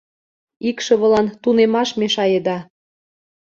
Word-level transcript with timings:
Икшывылан 0.69 1.27
тунемаш 1.41 1.89
мешаеда. 1.99 2.57